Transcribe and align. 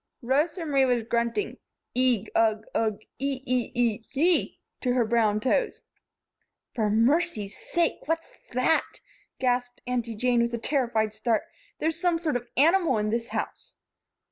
Rosa 0.23 0.65
Marie 0.65 0.85
was 0.85 1.03
grunting. 1.03 1.57
"Eigh, 1.95 2.25
ugh, 2.33 2.65
ugh, 2.73 2.97
ee, 3.19 3.43
ee, 3.45 3.71
ee, 3.75 4.01
hee!" 4.09 4.59
to 4.81 4.93
her 4.93 5.01
own 5.01 5.03
bare 5.03 5.09
brown 5.09 5.39
toes. 5.39 5.81
"For 6.73 6.89
mercy's 6.89 7.55
sake! 7.55 8.07
What's 8.07 8.33
that?" 8.53 9.01
gasped 9.39 9.81
Aunty 9.85 10.15
Jane, 10.15 10.41
with 10.41 10.55
a 10.55 10.57
terrified 10.57 11.13
start. 11.13 11.43
"There's 11.77 12.01
some 12.01 12.17
sort 12.17 12.35
of 12.35 12.41
an 12.57 12.63
animal 12.63 12.97
in 12.97 13.11
this 13.11 13.27
house." 13.29 13.73